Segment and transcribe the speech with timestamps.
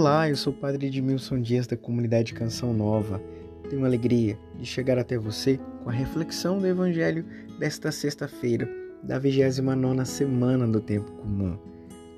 [0.00, 3.20] Olá, eu sou o Padre Edmilson Dias da comunidade Canção Nova.
[3.68, 7.26] Tenho alegria de chegar até você com a reflexão do Evangelho
[7.58, 8.70] desta sexta-feira,
[9.02, 11.58] da 29 semana do Tempo Comum.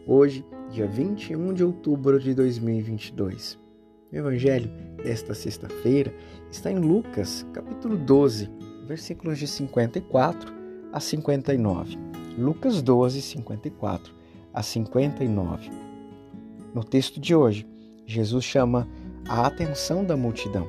[0.06, 3.58] Hoje, dia 21 de outubro de 2022.
[4.12, 4.70] O Evangelho
[5.02, 6.12] desta sexta-feira
[6.50, 8.50] está em Lucas, capítulo 12,
[8.86, 10.52] versículos de 54
[10.92, 11.96] a 59.
[12.36, 14.14] Lucas 12, 54
[14.52, 15.70] a 59.
[16.72, 17.66] No texto de hoje,
[18.10, 18.88] Jesus chama
[19.28, 20.66] a atenção da multidão.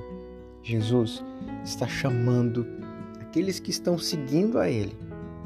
[0.62, 1.24] Jesus
[1.66, 2.68] está chamando
[3.20, 4.96] aqueles que estão seguindo a Ele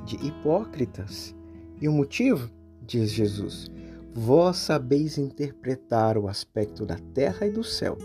[0.03, 1.33] de hipócritas.
[1.79, 2.51] E o motivo,
[2.85, 3.71] diz Jesus,
[4.13, 7.97] vós sabeis interpretar o aspecto da terra e do céu.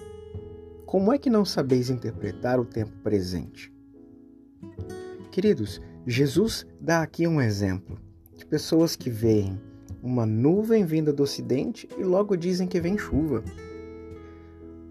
[0.87, 3.73] Como é que não sabeis interpretar o tempo presente?
[5.33, 7.99] Queridos, Jesus dá aqui um exemplo
[8.37, 9.61] de pessoas que veem
[10.01, 13.43] uma nuvem vinda do ocidente e logo dizem que vem chuva.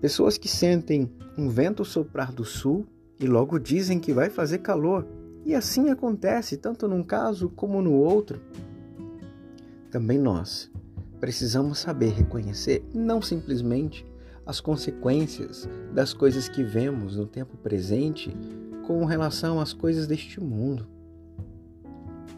[0.01, 2.85] Pessoas que sentem um vento soprar do sul
[3.19, 5.05] e logo dizem que vai fazer calor.
[5.45, 8.39] E assim acontece tanto num caso como no outro.
[9.91, 10.71] Também nós
[11.19, 14.05] precisamos saber reconhecer não simplesmente
[14.45, 18.33] as consequências das coisas que vemos no tempo presente
[18.87, 20.87] com relação às coisas deste mundo.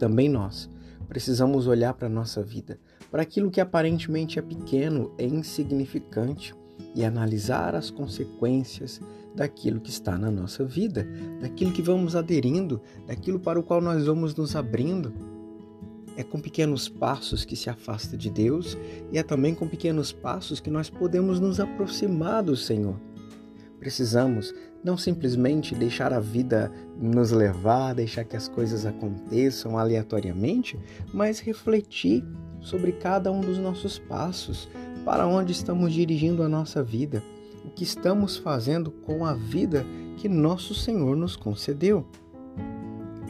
[0.00, 0.68] Também nós
[1.08, 6.54] precisamos olhar para a nossa vida, para aquilo que aparentemente é pequeno, é insignificante
[6.94, 9.00] e analisar as consequências
[9.34, 11.08] daquilo que está na nossa vida,
[11.40, 15.12] daquilo que vamos aderindo, daquilo para o qual nós vamos nos abrindo.
[16.16, 18.76] É com pequenos passos que se afasta de Deus
[19.10, 23.00] e é também com pequenos passos que nós podemos nos aproximar do Senhor.
[23.80, 30.78] Precisamos não simplesmente deixar a vida nos levar, deixar que as coisas aconteçam aleatoriamente,
[31.12, 32.24] mas refletir
[32.60, 34.68] sobre cada um dos nossos passos,
[35.04, 37.22] para onde estamos dirigindo a nossa vida,
[37.64, 39.84] o que estamos fazendo com a vida
[40.16, 42.06] que nosso Senhor nos concedeu.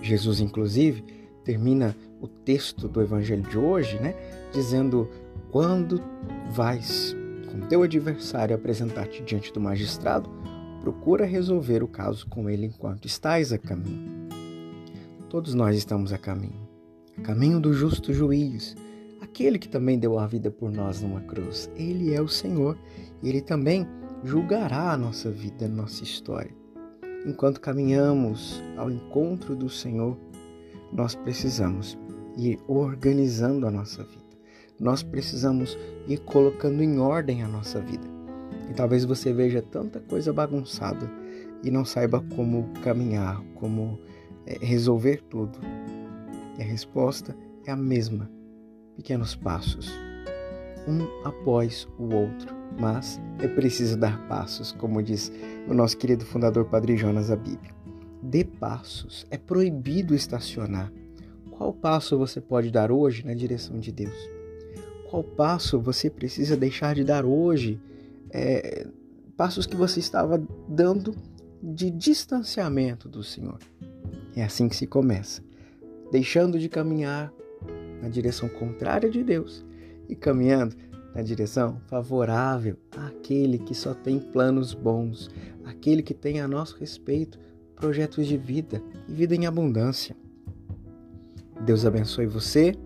[0.03, 1.03] Jesus, inclusive,
[1.44, 4.15] termina o texto do Evangelho de hoje, né,
[4.53, 5.09] dizendo:
[5.50, 6.03] Quando
[6.50, 7.16] vais
[7.50, 10.31] com teu adversário apresentar-te diante do magistrado,
[10.81, 14.28] procura resolver o caso com ele enquanto estás a caminho.
[15.28, 16.69] Todos nós estamos a caminho,
[17.16, 18.75] a caminho do justo juiz,
[19.22, 21.71] aquele que também deu a vida por nós numa cruz.
[21.77, 22.77] Ele é o Senhor
[23.22, 23.87] e ele também
[24.25, 26.55] julgará a nossa vida, a nossa história.
[27.25, 30.19] Enquanto caminhamos ao encontro do Senhor,
[30.93, 31.99] nós precisamos
[32.37, 34.22] ir organizando a nossa vida
[34.83, 35.78] nós precisamos
[36.09, 38.06] ir colocando em ordem a nossa vida.
[38.69, 41.09] E talvez você veja tanta coisa bagunçada
[41.62, 43.97] e não saiba como caminhar, como
[44.44, 45.56] é, resolver tudo.
[46.59, 48.28] E a resposta é a mesma:
[48.97, 49.91] pequenos passos,
[50.86, 52.54] um após o outro.
[52.80, 55.30] Mas é preciso dar passos, como diz
[55.69, 57.60] o nosso querido fundador Padre Jonas Abib.
[58.22, 60.92] Dê passos, é proibido estacionar.
[61.50, 64.16] Qual passo você pode dar hoje na direção de Deus?
[65.10, 67.78] Qual passo você precisa deixar de dar hoje?
[68.30, 68.86] É,
[69.36, 71.14] passos que você estava dando
[71.62, 73.59] de distanciamento do Senhor.
[74.34, 75.42] É assim que se começa,
[76.10, 77.32] deixando de caminhar
[78.03, 79.65] na direção contrária de Deus
[80.09, 80.77] e caminhando
[81.15, 85.31] na direção favorável àquele que só tem planos bons,
[85.65, 87.39] aquele que tem a nosso respeito
[87.77, 90.17] projetos de vida e vida em abundância.
[91.65, 92.77] Deus abençoe você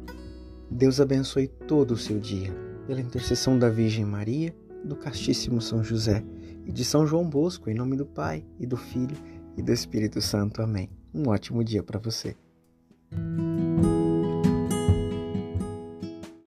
[0.70, 2.52] Deus abençoe todo o seu dia,
[2.86, 4.54] pela intercessão da Virgem Maria,
[4.84, 6.24] do Castíssimo São José
[6.64, 9.16] e de São João Bosco, em nome do Pai, e do Filho
[9.56, 10.60] e do Espírito Santo.
[10.60, 10.90] Amém.
[11.14, 12.36] Um ótimo dia para você.